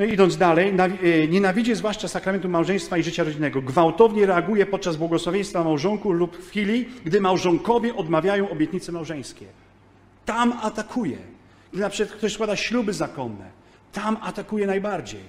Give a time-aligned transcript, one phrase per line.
[0.00, 0.74] No idąc dalej,
[1.04, 3.62] y, nienawidzi zwłaszcza sakramentu małżeństwa i życia rodzinnego.
[3.62, 9.46] Gwałtownie reaguje podczas błogosławieństwa małżonku lub w chwili, gdy małżonkowie odmawiają obietnice małżeńskie.
[10.24, 11.18] Tam atakuje.
[11.72, 13.50] Gdy na przykład ktoś składa śluby zakonne,
[13.92, 15.20] tam atakuje najbardziej.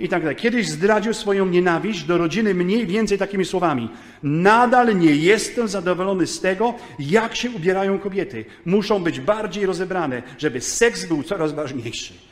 [0.00, 0.36] I tak dalej.
[0.36, 3.88] Kiedyś zdradził swoją nienawiść do rodziny mniej więcej takimi słowami.
[4.22, 8.44] Nadal nie jestem zadowolony z tego, jak się ubierają kobiety.
[8.64, 12.29] Muszą być bardziej rozebrane, żeby seks był coraz ważniejszy.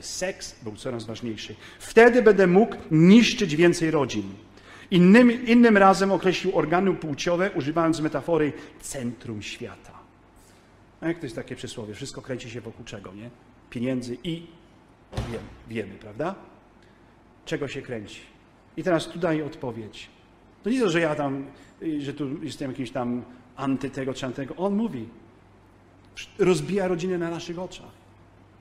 [0.00, 1.54] Seks był coraz ważniejszy.
[1.78, 4.34] Wtedy będę mógł niszczyć więcej rodzin.
[4.90, 9.92] Innym, innym razem określił organy płciowe, używając metafory centrum świata.
[11.00, 11.94] A jak to jest takie przysłowie?
[11.94, 13.30] Wszystko kręci się wokół czego, nie?
[13.70, 14.46] Pieniędzy i
[15.30, 16.34] wiemy, wiemy, prawda?
[17.44, 18.20] Czego się kręci?
[18.76, 20.10] I teraz tu daję odpowiedź.
[20.62, 21.46] To nie to, że ja tam,
[21.82, 23.22] y, że tu jestem jakimś tam
[23.56, 24.56] anty tego czy antego.
[24.56, 25.08] On mówi,
[26.38, 28.01] rozbija rodzinę na naszych oczach.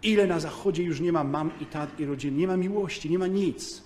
[0.03, 3.19] Ile na zachodzie już nie ma mam i tat i rodziny, nie ma miłości, nie
[3.19, 3.81] ma nic.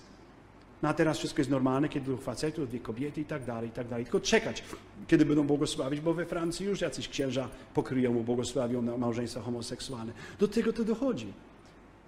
[0.82, 3.72] No a teraz wszystko jest normalne, kiedy dwóch facetów, dwie kobiety i tak dalej, i
[3.72, 4.04] tak dalej.
[4.04, 4.62] Tylko czekać,
[5.06, 10.12] kiedy będą błogosławić, bo we Francji już jacyś księża pokryją mu, błogosławią małżeństwa homoseksualne.
[10.38, 11.32] Do tego to dochodzi.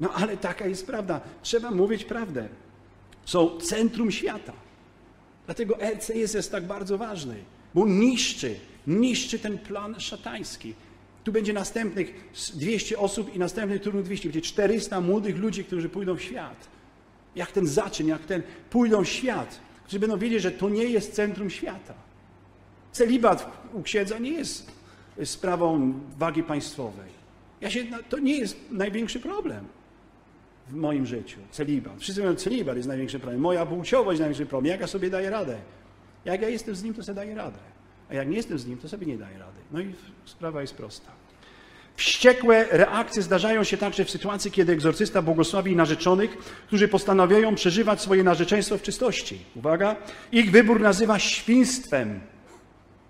[0.00, 1.20] No ale taka jest prawda.
[1.42, 2.48] Trzeba mówić prawdę.
[3.24, 4.52] Są centrum świata.
[5.46, 7.36] Dlatego LCS jest tak bardzo ważny,
[7.74, 8.54] bo niszczy,
[8.86, 10.74] niszczy ten plan szatański.
[11.28, 14.28] Tu będzie następnych 200 osób i następnych trudnych 200.
[14.28, 16.68] Będzie 400 młodych ludzi, którzy pójdą w świat.
[17.36, 21.12] Jak ten zaczyn, jak ten pójdą w świat, którzy będą wiedzieć, że to nie jest
[21.12, 21.94] centrum świata.
[22.92, 24.72] Celibat u księdza nie jest
[25.24, 27.10] sprawą wagi państwowej.
[27.60, 29.64] Ja się, to nie jest największy problem
[30.68, 31.38] w moim życiu.
[31.50, 32.00] Celibat.
[32.00, 33.40] Wszyscy mówią, celibat jest największy problem.
[33.40, 34.70] Moja płciowość jest największy problem.
[34.70, 35.58] Jak ja sobie daję radę?
[36.24, 37.58] Jak ja jestem z nim, to sobie daję radę.
[38.10, 39.58] A jak nie jestem z nim, to sobie nie daję rady.
[39.72, 41.10] No i sprawa jest prosta.
[41.96, 48.24] Wściekłe reakcje zdarzają się także w sytuacji, kiedy egzorcysta błogosławi narzeczonych, którzy postanawiają przeżywać swoje
[48.24, 49.38] narzeczeństwo w czystości.
[49.56, 49.96] Uwaga,
[50.32, 52.20] ich wybór nazywa świństwem.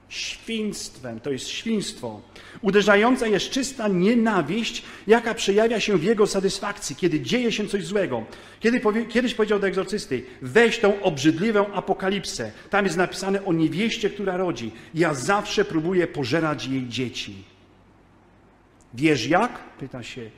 [0.08, 2.20] Świństwem, to jest świństwo.
[2.60, 8.24] Uderzająca jest czysta nienawiść, jaka przejawia się w jego satysfakcji, kiedy dzieje się coś złego.
[8.60, 12.52] Kiedy powie, kiedyś powiedział do egzorcysty, weź tą obrzydliwą apokalipsę.
[12.70, 14.72] Tam jest napisane o niewieście, która rodzi.
[14.94, 17.34] Ja zawsze próbuję pożerać jej dzieci.
[18.94, 19.58] Wiesz jak?
[19.78, 20.30] Pyta się.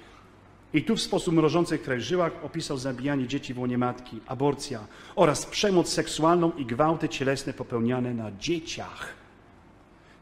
[0.74, 4.80] I tu w sposób mrożący krew żyłach opisał zabijanie dzieci w łonie matki, aborcja
[5.16, 9.19] oraz przemoc seksualną i gwałty cielesne popełniane na dzieciach.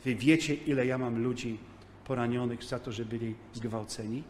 [0.05, 1.59] Wy wiecie, ile ja mam ludzi
[2.05, 4.23] poranionych za to, że byli zgwałceni?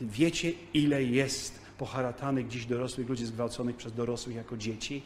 [0.00, 5.02] Wiecie, ile jest poharatanych dziś dorosłych ludzi zgwałconych przez dorosłych jako dzieci?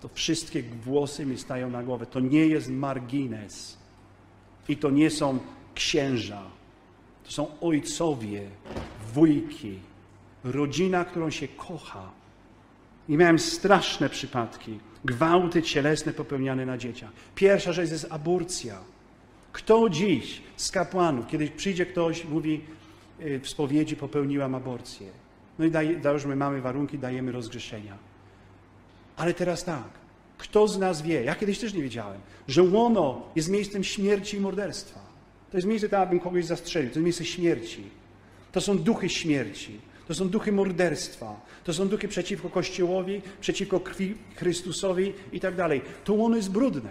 [0.00, 2.06] To wszystkie włosy mi stają na głowę.
[2.06, 3.78] To nie jest margines.
[4.68, 5.38] I to nie są
[5.74, 6.42] księża.
[7.24, 8.50] To są ojcowie,
[9.14, 9.78] wujki,
[10.44, 12.10] rodzina, którą się kocha.
[13.08, 14.78] I miałem straszne przypadki.
[15.04, 17.10] Gwałty cielesne popełniane na dzieciach.
[17.34, 18.78] Pierwsza rzecz jest aborcja.
[19.52, 22.60] Kto dziś z kapłanów, kiedy przyjdzie ktoś, mówi
[23.20, 25.06] y, w spowiedzi popełniłam aborcję.
[25.58, 27.98] No i daj, już my mamy warunki, dajemy rozgrzeszenia.
[29.16, 29.88] Ale teraz tak,
[30.38, 34.40] kto z nas wie, ja kiedyś też nie wiedziałem, że łono jest miejscem śmierci i
[34.40, 35.00] morderstwa.
[35.50, 37.82] To jest miejsce, tam abym kogoś zastrzelił, to jest miejsce śmierci.
[38.52, 39.80] To są duchy śmierci.
[40.12, 41.40] To są duchy morderstwa.
[41.64, 45.80] To są duchy przeciwko Kościołowi, przeciwko krwi Chrystusowi i tak dalej.
[46.04, 46.90] To łono jest brudne.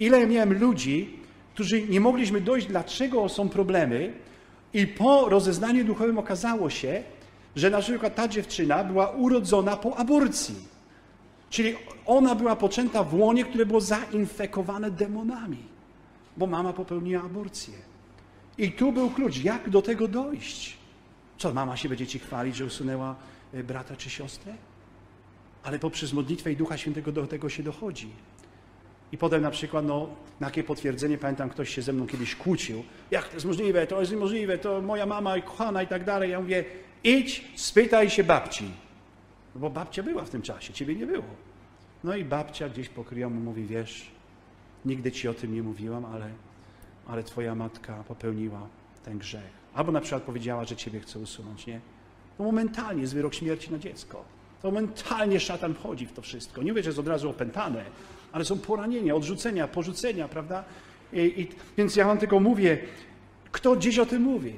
[0.00, 1.18] Ile miałem ludzi,
[1.54, 4.12] którzy nie mogliśmy dojść, dlaczego są problemy
[4.74, 7.02] i po rozeznaniu duchowym okazało się,
[7.56, 10.54] że na przykład ta dziewczyna była urodzona po aborcji.
[11.50, 11.74] Czyli
[12.06, 15.62] ona była poczęta w łonie, które było zainfekowane demonami,
[16.36, 17.74] bo mama popełniła aborcję.
[18.58, 20.85] I tu był klucz, jak do tego dojść.
[21.38, 23.16] Co, mama się będzie ci chwalić, że usunęła
[23.54, 24.54] e, brata czy siostrę?
[25.62, 28.10] Ale poprzez modlitwę i Ducha Świętego do tego się dochodzi.
[29.12, 30.08] I potem na przykład, no,
[30.40, 32.84] na jakie potwierdzenie, pamiętam, ktoś się ze mną kiedyś kłócił.
[33.10, 36.30] Jak to jest możliwe, to jest niemożliwe, to moja mama kochana i tak dalej.
[36.30, 36.64] Ja mówię,
[37.04, 38.70] idź, spytaj się babci.
[39.54, 41.24] No bo babcia była w tym czasie, ciebie nie było.
[42.04, 44.10] No i babcia gdzieś pokryła mu, mówi, wiesz,
[44.84, 46.30] nigdy ci o tym nie mówiłam, ale,
[47.06, 48.68] ale twoja matka popełniła
[49.04, 49.65] ten grzech.
[49.76, 51.80] Albo na przykład powiedziała, że ciebie chce usunąć, nie?
[52.38, 54.24] To momentalnie jest wyrok śmierci na dziecko.
[54.62, 56.62] To momentalnie szatan wchodzi w to wszystko.
[56.62, 57.84] Nie mówię, że jest od razu opętane,
[58.32, 60.64] ale są poranienia, odrzucenia, porzucenia, prawda?
[61.12, 62.78] I, i, więc ja wam tylko mówię,
[63.52, 64.54] kto dziś o tym mówi?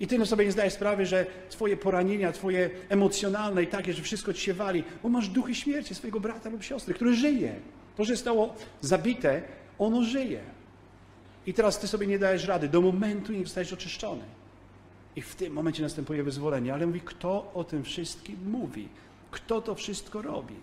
[0.00, 4.32] I ty sobie nie zdajesz sprawy, że twoje poranienia, twoje emocjonalne i takie, że wszystko
[4.32, 7.54] ci się wali, bo masz duchy śmierci swojego brata lub siostry, który żyje.
[7.96, 9.42] To, że zostało zabite,
[9.78, 10.40] ono żyje.
[11.46, 14.39] I teraz ty sobie nie dajesz rady do momentu, nie zostajesz oczyszczony.
[15.16, 16.74] I w tym momencie następuje wyzwolenie.
[16.74, 18.88] Ale mówi, kto o tym wszystkim mówi?
[19.30, 20.54] Kto to wszystko robi?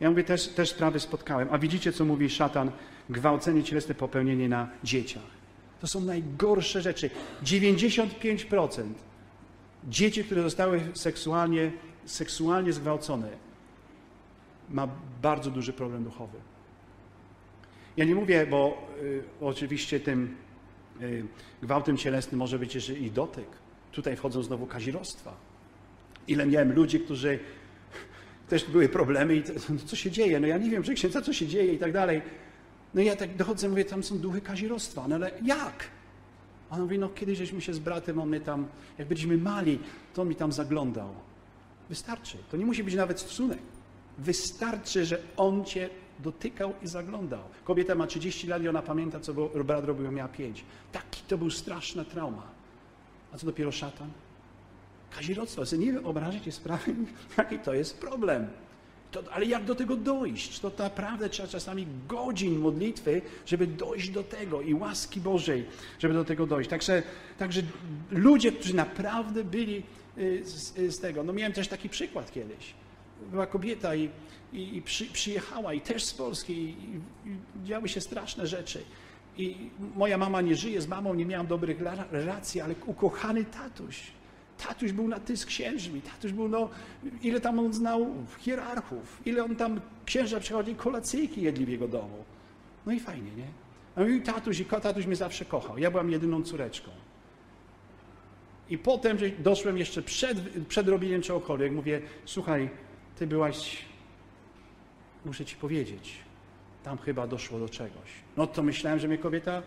[0.00, 1.48] Ja mówię, też, też sprawy spotkałem.
[1.50, 2.70] A widzicie, co mówi szatan?
[3.10, 5.22] Gwałcenie cielesne, popełnienie na dzieciach.
[5.80, 7.10] To są najgorsze rzeczy.
[7.44, 8.82] 95%
[9.88, 11.72] dzieci, które zostały seksualnie,
[12.04, 13.28] seksualnie zgwałcone,
[14.70, 14.88] ma
[15.22, 16.38] bardzo duży problem duchowy.
[17.96, 20.36] Ja nie mówię, bo y, oczywiście tym
[21.00, 21.24] y,
[21.62, 23.63] gwałtem cielesnym może być jeszcze i dotyk.
[23.94, 25.36] Tutaj wchodzą znowu kazirostwa.
[26.28, 27.38] Ile miałem ludzi, którzy
[28.48, 30.40] też były problemy i no co się dzieje?
[30.40, 32.22] No ja nie wiem, że księdza, co się dzieje i tak dalej.
[32.94, 35.08] No i ja tak dochodzę, mówię, tam są duchy kazirostwa.
[35.08, 35.84] No ale jak?
[36.70, 38.66] A on mówi, no kiedyś żeśmy się z bratem, on mnie tam,
[38.98, 39.78] jak byliśmy mali,
[40.14, 41.08] to on mi tam zaglądał.
[41.88, 42.38] Wystarczy.
[42.50, 43.58] To nie musi być nawet stosunek.
[44.18, 45.88] Wystarczy, że on cię
[46.18, 47.42] dotykał i zaglądał.
[47.64, 50.64] Kobieta ma 30 lat i ona pamięta, co brat robił, miała 5.
[50.92, 52.53] Taki to był straszna trauma.
[53.34, 54.10] A co dopiero szatan?
[55.16, 55.66] Kazirodztwo.
[55.66, 56.94] Sobie nie wyobrażacie sprawy,
[57.38, 58.46] jaki to jest problem.
[59.10, 60.60] To, ale jak do tego dojść?
[60.60, 65.66] To naprawdę trzeba czasami godzin modlitwy, żeby dojść do tego i łaski Bożej,
[65.98, 66.70] żeby do tego dojść.
[66.70, 67.02] Także,
[67.38, 67.62] także
[68.10, 69.82] ludzie, którzy naprawdę byli
[70.18, 71.22] y, z, z tego.
[71.22, 72.74] No miałem też taki przykład kiedyś.
[73.30, 74.10] Była kobieta i,
[74.52, 78.84] i, i przy, przyjechała i też z Polski i, i działy się straszne rzeczy.
[79.38, 81.78] I moja mama nie żyje, z mamą nie miałam dobrych
[82.10, 84.12] relacji, ale ukochany tatuś
[84.58, 86.68] Tatuś był na ty z księżmi, tatuś był, no,
[87.22, 92.24] ile tam on znał hierarchów, ile on tam, księża przychodzi, kolacyjki jedli w jego domu.
[92.86, 93.46] No i fajnie, nie?
[93.96, 95.78] A i tatuś, i tatuś mnie zawsze kochał.
[95.78, 96.90] Ja byłam jedyną córeczką.
[98.70, 100.38] I potem doszłem jeszcze przed,
[100.68, 102.70] przed robieniem czegokolwiek, mówię, słuchaj,
[103.16, 103.84] ty byłaś,
[105.24, 106.16] muszę ci powiedzieć,
[106.84, 108.10] tam chyba doszło do czegoś.
[108.36, 109.62] No to myślałem, że mnie kobieta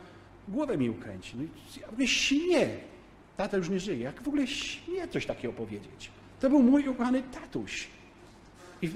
[0.48, 1.38] głowę mi ukręci.
[1.38, 1.44] No,
[1.82, 2.08] ja mówię,
[2.48, 2.70] nie,
[3.38, 4.04] Tata już nie żyje.
[4.04, 6.12] Jak w ogóle śmie coś takiego powiedzieć?
[6.40, 7.88] To był mój ukochany tatuś.
[8.82, 8.90] I,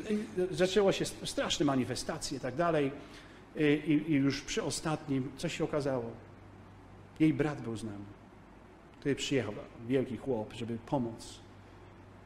[0.52, 2.92] zaczęło się straszne manifestacje i tak dalej.
[3.88, 6.12] I, I, już przy ostatnim, coś się okazało.
[7.20, 8.06] Jej brat był z nami.
[8.98, 9.54] Tutaj przyjechał
[9.88, 11.40] wielki chłop, żeby pomóc.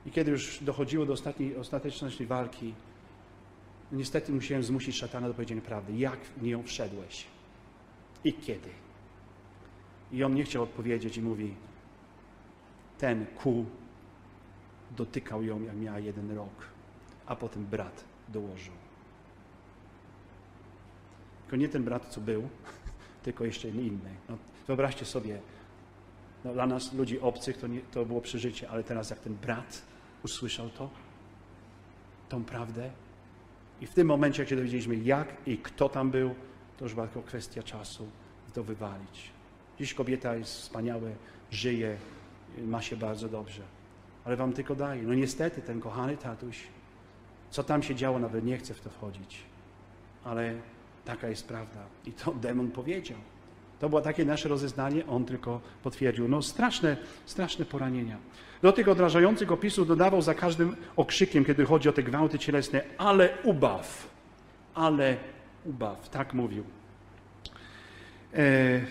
[0.05, 2.73] I kiedy już dochodziło do ostatniej, ostateczności walki,
[3.91, 5.93] niestety musiałem zmusić szatana do powiedzenia prawdy.
[5.93, 7.25] Jak w nią wszedłeś?
[8.23, 8.69] I kiedy?
[10.11, 11.55] I on nie chciał odpowiedzieć i mówi,
[12.97, 13.65] ten kół
[14.91, 16.65] dotykał ją, jak miała jeden rok,
[17.25, 18.73] a potem brat dołożył.
[21.41, 22.49] Tylko nie ten brat, co był,
[23.23, 24.15] tylko jeszcze inny.
[24.29, 24.37] No,
[24.67, 25.39] wyobraźcie sobie,
[26.43, 29.81] no, dla nas, ludzi obcych, to, nie, to było przeżycie, ale teraz jak ten brat
[30.23, 30.89] usłyszał to,
[32.29, 32.91] tą prawdę,
[33.85, 36.35] i w tym momencie, jak się dowiedzieliśmy, jak i kto tam był,
[36.77, 38.07] to już była tylko kwestia czasu
[38.53, 39.31] to wywalić.
[39.79, 41.01] Dziś kobieta jest wspaniała,
[41.51, 41.97] żyje,
[42.57, 43.61] ma się bardzo dobrze.
[44.23, 45.03] Ale wam tylko daję.
[45.03, 46.63] No niestety ten kochany tatuś,
[47.49, 49.43] co tam się działo, nawet nie chcę w to wchodzić.
[50.23, 50.53] Ale
[51.05, 51.85] taka jest prawda.
[52.05, 53.17] I to demon powiedział.
[53.85, 56.27] To było takie nasze rozeznanie, on tylko potwierdził.
[56.27, 58.17] No straszne, straszne poranienia.
[58.61, 63.29] Do tych odrażających opisów dodawał za każdym okrzykiem, kiedy chodzi o te gwałty cielesne, ale
[63.43, 64.09] ubaw,
[64.75, 65.17] ale
[65.65, 66.63] ubaw, tak mówił.
[68.33, 68.81] E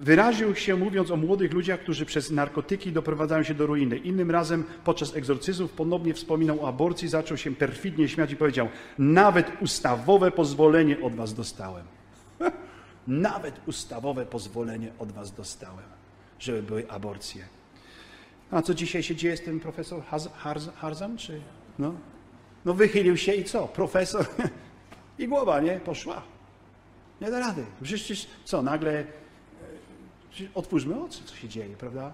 [0.00, 3.96] Wyraził się mówiąc o młodych ludziach, którzy przez narkotyki doprowadzają się do ruiny.
[3.96, 8.68] Innym razem podczas egzorcyzmów ponownie wspominał o aborcji, zaczął się perfidnie śmiać i powiedział:
[8.98, 11.97] Nawet ustawowe pozwolenie od was dostałem.
[13.08, 15.84] Nawet ustawowe pozwolenie od was dostałem,
[16.38, 17.44] żeby były aborcje.
[18.50, 20.02] A co dzisiaj się dzieje z tym profesor
[20.76, 21.16] Harzam?
[21.16, 21.40] Czy
[21.78, 21.94] no?
[22.64, 23.68] no wychylił się i co?
[23.68, 24.26] Profesor
[25.18, 25.80] i głowa, nie?
[25.80, 26.22] Poszła.
[27.20, 27.64] Nie da rady.
[27.82, 29.04] Przecież co, nagle
[30.54, 32.12] Otwórzmy oczy, co się dzieje, prawda?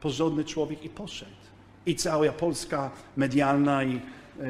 [0.00, 1.30] Porządny człowiek i poszedł.
[1.86, 4.00] I cała Polska medialna i e,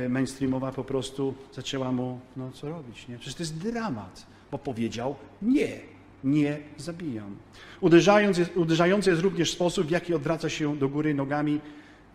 [0.08, 3.18] mainstreamowa po prostu zaczęła mu, no co robić, nie?
[3.18, 5.80] Przecież to jest dramat, bo powiedział nie,
[6.24, 7.36] nie zabijam.
[7.80, 11.60] Uderzając jest, uderzający jest również sposób, w jaki odwraca się do góry nogami,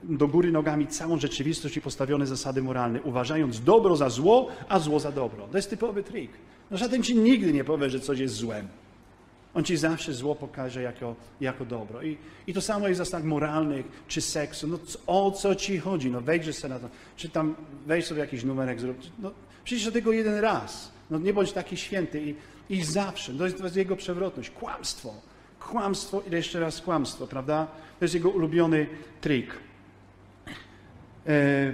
[0.04, 5.00] do góry nogami całą rzeczywistość i postawione zasady moralne, uważając dobro za zło, a zło
[5.00, 5.48] za dobro.
[5.48, 6.32] To jest typowy trik.
[6.72, 8.68] No żaden ci nigdy nie powie, że coś jest złem.
[9.58, 12.04] On ci zawsze zło pokaże jako, jako dobro.
[12.04, 14.68] I, I to samo jest w zasadach moralnych czy seksu.
[14.68, 16.12] No o co ci chodzi?
[16.12, 16.90] No wejdź sobie na to.
[17.16, 17.56] Czy tam
[17.88, 18.98] wejdź sobie jakiś numerek, zrób.
[19.20, 19.32] No,
[19.64, 20.92] przecież do tego jeden raz.
[21.10, 22.36] No nie bądź taki święty i,
[22.70, 23.34] i zawsze.
[23.34, 24.50] To jest, to jest jego przewrotność.
[24.50, 25.14] Kłamstwo.
[25.60, 27.68] Kłamstwo i jeszcze raz kłamstwo, prawda?
[28.00, 28.88] To jest jego ulubiony
[29.22, 29.54] trik.
[31.28, 31.74] E,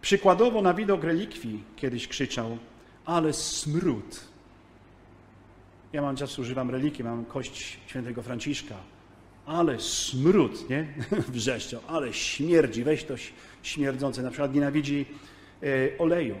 [0.00, 2.58] przykładowo na widok relikwii kiedyś krzyczał,
[3.04, 4.29] ale smród
[5.92, 8.74] ja mam czas, używam religii, mam kość świętego Franciszka,
[9.46, 10.86] ale smród, nie?
[11.34, 13.14] Wrzeszczał, ale śmierdzi, weź to
[13.62, 14.22] śmierdzące.
[14.22, 15.06] Na przykład nienawidzi
[15.62, 15.66] e,
[15.98, 16.34] oleju.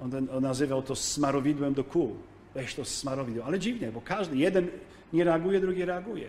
[0.00, 2.16] On, on nazywał to smarowidłem do kół.
[2.54, 3.44] Weź to smarowidło.
[3.44, 4.68] Ale dziwnie, bo każdy, jeden
[5.12, 6.28] nie reaguje, drugi reaguje.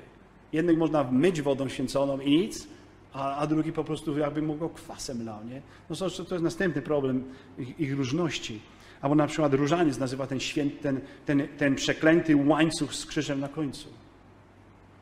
[0.54, 2.68] Jednych można myć wodą święconą i nic,
[3.14, 5.62] a, a drugi po prostu jakby mu go kwasem lał, nie?
[5.90, 7.24] No to, to jest następny problem
[7.58, 8.60] ich, ich różności.
[9.02, 13.48] Albo na przykład różaniec nazywa ten, święty, ten, ten, ten przeklęty łańcuch z krzyżem na
[13.48, 13.90] końcu.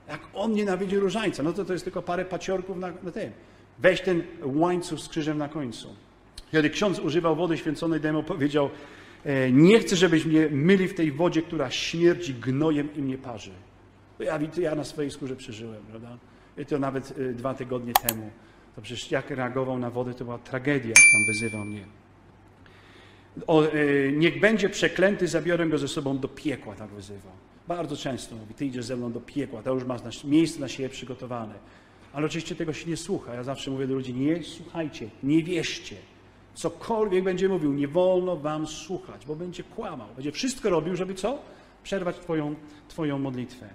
[0.08, 3.32] Jak on nienawidzi różańca, no to to jest tylko parę paciorków na, na tym.
[3.80, 5.96] Weź ten łańcuch z krzyżem na końcu.
[6.52, 8.70] Kiedy ksiądz używał wody święconej, demo powiedział,
[9.26, 13.52] e, nie chcę, żebyś mnie myli w tej wodzie, która śmierdzi gnojem i mnie parzy.
[14.20, 16.18] Ja, to ja na swojej skórze przeżyłem, prawda?
[16.58, 18.30] I to nawet e, dwa tygodnie temu.
[18.76, 21.99] To przecież jak reagował na wodę, to była tragedia, jak tam wyzywał mnie.
[23.48, 27.34] O, e, niech będzie przeklęty, zabiorę go ze sobą do piekła, tak wyzywał.
[27.68, 30.68] Bardzo często mówi, ty idziesz ze mną do piekła, to już masz na, miejsce na
[30.68, 31.54] siebie przygotowane.
[32.14, 33.34] Ale oczywiście tego się nie słucha.
[33.34, 35.96] Ja zawsze mówię do ludzi, nie słuchajcie, nie wierzcie.
[36.54, 40.08] Cokolwiek będzie mówił, nie wolno wam słuchać, bo będzie kłamał.
[40.16, 41.40] Będzie wszystko robił, żeby co?
[41.84, 42.56] Przerwać twoją,
[42.88, 43.68] twoją modlitwę.